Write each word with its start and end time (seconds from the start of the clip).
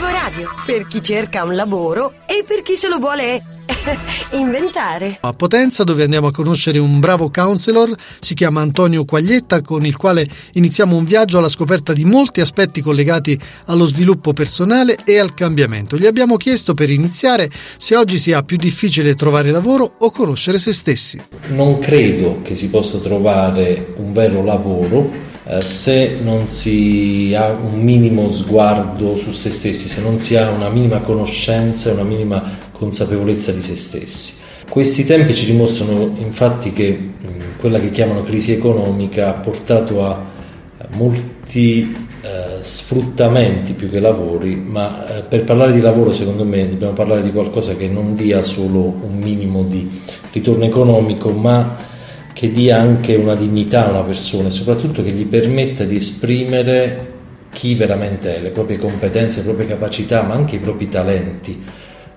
Lavoradio, 0.00 0.48
per 0.64 0.86
chi 0.86 1.02
cerca 1.02 1.44
un 1.44 1.54
lavoro 1.54 2.14
e 2.24 2.42
per 2.46 2.62
chi 2.62 2.74
se 2.74 2.88
lo 2.88 2.96
vuole 2.96 3.42
inventare. 4.32 5.18
A 5.20 5.34
Potenza, 5.34 5.84
dove 5.84 6.04
andiamo 6.04 6.28
a 6.28 6.32
conoscere 6.32 6.78
un 6.78 7.00
bravo 7.00 7.30
counselor, 7.30 7.94
si 8.18 8.32
chiama 8.32 8.62
Antonio 8.62 9.04
Quaglietta, 9.04 9.60
con 9.60 9.84
il 9.84 9.98
quale 9.98 10.26
iniziamo 10.54 10.96
un 10.96 11.04
viaggio 11.04 11.36
alla 11.36 11.50
scoperta 11.50 11.92
di 11.92 12.06
molti 12.06 12.40
aspetti 12.40 12.80
collegati 12.80 13.38
allo 13.66 13.84
sviluppo 13.84 14.32
personale 14.32 14.96
e 15.04 15.18
al 15.18 15.34
cambiamento. 15.34 15.98
Gli 15.98 16.06
abbiamo 16.06 16.38
chiesto 16.38 16.72
per 16.72 16.88
iniziare 16.88 17.50
se 17.76 17.94
oggi 17.94 18.18
sia 18.18 18.42
più 18.42 18.56
difficile 18.56 19.14
trovare 19.14 19.50
lavoro 19.50 19.96
o 19.98 20.10
conoscere 20.10 20.58
se 20.58 20.72
stessi. 20.72 21.20
Non 21.48 21.78
credo 21.78 22.40
che 22.40 22.54
si 22.54 22.70
possa 22.70 22.96
trovare 23.00 23.92
un 23.96 24.14
vero 24.14 24.42
lavoro 24.42 25.28
eh, 25.50 25.60
se 25.62 26.18
non 26.22 26.46
si 26.46 27.34
ha 27.36 27.50
un 27.50 27.80
minimo 27.80 28.30
sguardo 28.30 29.16
su 29.16 29.32
se 29.32 29.50
stessi, 29.50 29.88
se 29.88 30.00
non 30.00 30.18
si 30.18 30.36
ha 30.36 30.48
una 30.48 30.68
minima 30.68 31.00
conoscenza 31.00 31.90
e 31.90 31.94
una 31.94 32.04
minima 32.04 32.56
consapevolezza 32.70 33.50
di 33.50 33.60
se 33.60 33.76
stessi. 33.76 34.34
Questi 34.68 35.04
tempi 35.04 35.34
ci 35.34 35.46
dimostrano 35.46 36.14
infatti 36.18 36.72
che 36.72 36.92
mh, 36.92 37.58
quella 37.58 37.80
che 37.80 37.90
chiamano 37.90 38.22
crisi 38.22 38.52
economica 38.52 39.30
ha 39.30 39.40
portato 39.40 40.06
a 40.06 40.24
molti 40.92 41.96
eh, 42.22 42.58
sfruttamenti 42.60 43.72
più 43.72 43.90
che 43.90 43.98
lavori, 43.98 44.54
ma 44.54 45.04
eh, 45.06 45.22
per 45.22 45.42
parlare 45.42 45.72
di 45.72 45.80
lavoro 45.80 46.12
secondo 46.12 46.44
me 46.44 46.68
dobbiamo 46.68 46.92
parlare 46.92 47.22
di 47.22 47.32
qualcosa 47.32 47.74
che 47.74 47.88
non 47.88 48.14
dia 48.14 48.42
solo 48.44 48.82
un 48.82 49.18
minimo 49.18 49.64
di 49.64 50.00
ritorno 50.30 50.64
economico, 50.64 51.30
ma 51.30 51.88
che 52.40 52.50
dia 52.50 52.80
anche 52.80 53.16
una 53.16 53.34
dignità 53.34 53.86
a 53.86 53.90
una 53.90 54.00
persona 54.00 54.48
e 54.48 54.50
soprattutto 54.50 55.02
che 55.02 55.10
gli 55.10 55.26
permetta 55.26 55.84
di 55.84 55.96
esprimere 55.96 57.08
chi 57.52 57.74
veramente 57.74 58.36
è, 58.36 58.40
le 58.40 58.48
proprie 58.48 58.78
competenze, 58.78 59.40
le 59.40 59.44
proprie 59.44 59.66
capacità, 59.66 60.22
ma 60.22 60.32
anche 60.36 60.56
i 60.56 60.58
propri 60.58 60.88
talenti 60.88 61.62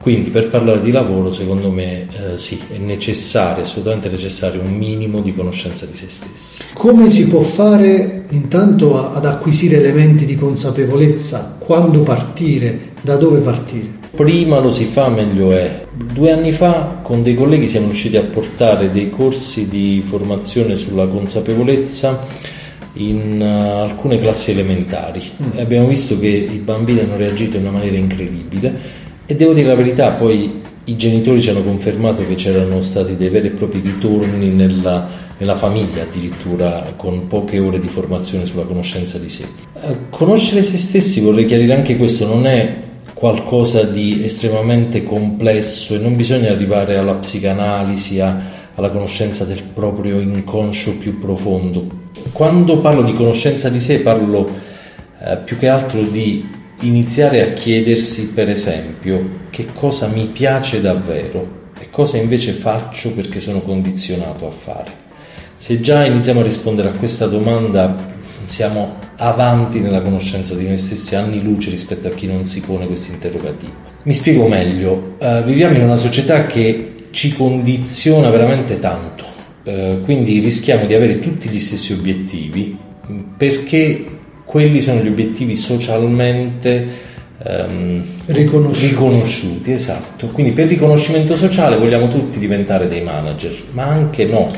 quindi 0.00 0.30
per 0.30 0.48
parlare 0.48 0.78
di 0.78 0.92
lavoro 0.92 1.32
secondo 1.32 1.72
me 1.72 2.06
eh, 2.06 2.38
sì, 2.38 2.60
è 2.72 2.78
necessario, 2.78 3.64
assolutamente 3.64 4.08
necessario 4.08 4.60
un 4.60 4.72
minimo 4.76 5.20
di 5.20 5.34
conoscenza 5.34 5.86
di 5.86 5.94
se 5.94 6.08
stessi. 6.08 6.62
Come 6.72 7.10
si 7.10 7.26
può 7.26 7.40
fare 7.40 8.24
intanto 8.30 9.12
ad 9.12 9.24
acquisire 9.24 9.78
elementi 9.78 10.24
di 10.24 10.36
consapevolezza? 10.36 11.56
Quando 11.58 12.02
partire? 12.02 12.90
Da 13.00 13.16
dove 13.16 13.40
partire? 13.40 14.01
Prima 14.14 14.58
lo 14.58 14.70
si 14.70 14.84
fa 14.84 15.08
meglio 15.08 15.52
è. 15.52 15.86
Due 15.92 16.30
anni 16.30 16.52
fa 16.52 16.98
con 17.02 17.22
dei 17.22 17.34
colleghi 17.34 17.66
siamo 17.66 17.86
riusciti 17.86 18.16
a 18.16 18.22
portare 18.22 18.90
dei 18.90 19.10
corsi 19.10 19.68
di 19.68 20.02
formazione 20.04 20.76
sulla 20.76 21.06
consapevolezza 21.06 22.26
in 22.94 23.40
uh, 23.40 23.84
alcune 23.84 24.18
classi 24.18 24.50
elementari 24.50 25.22
mm. 25.42 25.58
abbiamo 25.60 25.86
visto 25.86 26.18
che 26.18 26.28
i 26.28 26.58
bambini 26.58 27.00
hanno 27.00 27.16
reagito 27.16 27.56
in 27.56 27.62
una 27.62 27.78
maniera 27.78 27.96
incredibile 27.96 29.00
e 29.24 29.34
devo 29.34 29.54
dire 29.54 29.68
la 29.68 29.74
verità, 29.74 30.10
poi 30.10 30.60
i 30.84 30.96
genitori 30.96 31.40
ci 31.40 31.48
hanno 31.48 31.62
confermato 31.62 32.26
che 32.26 32.34
c'erano 32.34 32.82
stati 32.82 33.16
dei 33.16 33.30
veri 33.30 33.46
e 33.46 33.50
propri 33.52 33.80
ritorni 33.80 34.48
nella, 34.48 35.08
nella 35.38 35.54
famiglia 35.54 36.02
addirittura 36.02 36.92
con 36.96 37.28
poche 37.28 37.58
ore 37.58 37.78
di 37.78 37.88
formazione 37.88 38.44
sulla 38.44 38.64
conoscenza 38.64 39.16
di 39.18 39.28
sé. 39.28 39.44
Eh, 39.80 39.96
conoscere 40.10 40.60
se 40.60 40.76
stessi, 40.76 41.20
vorrei 41.20 41.46
chiarire 41.46 41.72
anche 41.72 41.96
questo, 41.96 42.26
non 42.26 42.46
è 42.46 42.81
qualcosa 43.22 43.84
di 43.84 44.24
estremamente 44.24 45.04
complesso 45.04 45.94
e 45.94 45.98
non 45.98 46.16
bisogna 46.16 46.50
arrivare 46.50 46.96
alla 46.96 47.14
psicanalisi, 47.14 48.18
a, 48.18 48.36
alla 48.74 48.90
conoscenza 48.90 49.44
del 49.44 49.62
proprio 49.62 50.18
inconscio 50.18 50.96
più 50.96 51.20
profondo. 51.20 51.86
Quando 52.32 52.80
parlo 52.80 53.02
di 53.02 53.14
conoscenza 53.14 53.68
di 53.68 53.80
sé 53.80 54.00
parlo 54.00 54.50
eh, 55.20 55.36
più 55.36 55.56
che 55.56 55.68
altro 55.68 56.02
di 56.02 56.50
iniziare 56.80 57.42
a 57.42 57.52
chiedersi, 57.52 58.30
per 58.30 58.50
esempio, 58.50 59.42
che 59.50 59.66
cosa 59.72 60.08
mi 60.08 60.26
piace 60.26 60.80
davvero 60.80 61.70
e 61.78 61.90
cosa 61.90 62.16
invece 62.16 62.50
faccio 62.50 63.12
perché 63.12 63.38
sono 63.38 63.60
condizionato 63.60 64.48
a 64.48 64.50
fare. 64.50 64.90
Se 65.54 65.80
già 65.80 66.04
iniziamo 66.04 66.40
a 66.40 66.42
rispondere 66.42 66.88
a 66.88 66.98
questa 66.98 67.28
domanda, 67.28 67.94
siamo 68.46 68.96
avanti 69.16 69.80
nella 69.80 70.00
conoscenza 70.00 70.54
di 70.54 70.66
noi 70.66 70.78
stessi, 70.78 71.14
anni 71.14 71.42
luce 71.42 71.70
rispetto 71.70 72.08
a 72.08 72.10
chi 72.10 72.26
non 72.26 72.44
si 72.44 72.60
pone 72.60 72.86
questo 72.86 73.12
interrogativo. 73.12 73.72
Mi 74.04 74.12
spiego 74.12 74.46
meglio, 74.46 75.16
uh, 75.18 75.42
viviamo 75.42 75.76
in 75.76 75.82
una 75.82 75.96
società 75.96 76.46
che 76.46 77.04
ci 77.10 77.34
condiziona 77.34 78.30
veramente 78.30 78.78
tanto, 78.78 79.24
uh, 79.64 80.02
quindi 80.02 80.40
rischiamo 80.40 80.86
di 80.86 80.94
avere 80.94 81.18
tutti 81.18 81.48
gli 81.48 81.58
stessi 81.58 81.92
obiettivi 81.92 82.76
perché 83.36 84.04
quelli 84.44 84.80
sono 84.80 85.00
gli 85.00 85.08
obiettivi 85.08 85.54
socialmente 85.54 87.10
ehm, 87.42 88.04
riconosciuti. 88.26 88.88
riconosciuti. 88.88 89.72
Esatto. 89.72 90.26
Quindi 90.28 90.52
per 90.52 90.66
riconoscimento 90.66 91.34
sociale 91.36 91.76
vogliamo 91.76 92.08
tutti 92.08 92.38
diventare 92.38 92.86
dei 92.86 93.02
manager, 93.02 93.52
ma 93.72 93.84
anche 93.84 94.24
no. 94.24 94.50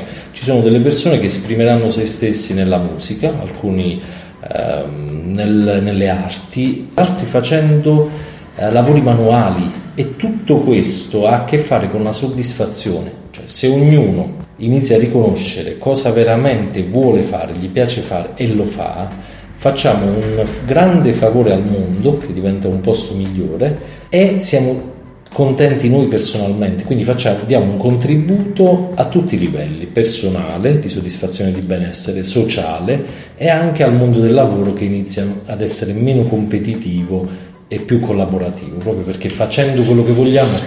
Sono 0.45 0.61
delle 0.61 0.79
persone 0.79 1.19
che 1.19 1.25
esprimeranno 1.25 1.89
se 1.89 2.05
stessi 2.05 2.53
nella 2.53 2.77
musica, 2.77 3.33
alcuni 3.41 3.99
ehm, 4.47 5.31
nel, 5.33 5.79
nelle 5.81 6.07
arti, 6.07 6.89
altri 6.93 7.25
facendo 7.25 8.07
eh, 8.55 8.71
lavori 8.71 9.01
manuali 9.01 9.71
e 9.95 10.15
tutto 10.15 10.57
questo 10.57 11.25
ha 11.25 11.37
a 11.37 11.45
che 11.45 11.57
fare 11.57 11.89
con 11.89 12.03
la 12.03 12.13
soddisfazione. 12.13 13.11
Cioè, 13.31 13.45
se 13.47 13.69
ognuno 13.69 14.35
inizia 14.57 14.97
a 14.97 14.99
riconoscere 14.99 15.79
cosa 15.79 16.11
veramente 16.11 16.83
vuole 16.83 17.23
fare, 17.23 17.55
gli 17.55 17.69
piace 17.69 18.01
fare 18.01 18.33
e 18.35 18.47
lo 18.53 18.65
fa, 18.65 19.09
facciamo 19.55 20.05
un 20.05 20.45
grande 20.63 21.13
favore 21.13 21.53
al 21.53 21.65
mondo, 21.65 22.19
che 22.19 22.31
diventa 22.31 22.67
un 22.67 22.81
posto 22.81 23.15
migliore, 23.15 23.79
e 24.09 24.37
siamo 24.41 24.93
contenti 25.35 25.89
noi 25.89 26.07
personalmente, 26.07 26.85
quindi 26.85 27.03
facciamo, 27.03 27.39
diamo 27.45 27.69
un 27.69 27.77
contributo 27.77 28.91
a 28.95 29.03
tutti 29.07 29.35
i 29.35 29.37
livelli, 29.37 29.85
personale, 29.85 30.79
di 30.79 30.87
soddisfazione 30.87 31.51
di 31.51 31.59
benessere, 31.59 32.23
sociale 32.23 33.33
e 33.35 33.49
anche 33.49 33.83
al 33.83 33.93
mondo 33.93 34.21
del 34.21 34.33
lavoro 34.33 34.71
che 34.71 34.85
inizia 34.85 35.27
ad 35.47 35.59
essere 35.59 35.91
meno 35.91 36.23
competitivo 36.23 37.29
e 37.67 37.79
più 37.79 37.99
collaborativo, 37.99 38.77
proprio 38.77 39.03
perché 39.03 39.27
facendo 39.27 39.83
quello 39.83 40.05
che 40.05 40.13
vogliamo 40.13 40.57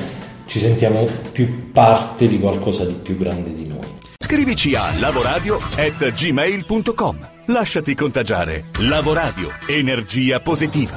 ci 0.44 0.58
sentiamo 0.58 1.06
più 1.32 1.70
parte 1.72 2.28
di 2.28 2.38
qualcosa 2.38 2.84
di 2.84 2.96
più 3.02 3.16
grande 3.16 3.54
di 3.54 3.66
noi. 3.66 3.80
Scrivici 4.22 4.74
a 4.74 4.92
lavoradio@gmail.com 5.00 7.28
Lasciati 7.46 7.94
contagiare. 7.94 8.64
Lavoradio. 8.80 9.48
Energia 9.66 10.40
positiva. 10.40 10.94